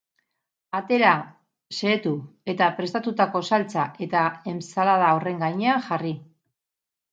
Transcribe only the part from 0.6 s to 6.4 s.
Atera, xehetu, eta prestatutako saltsa eta enbtsalada horren gainean jarri.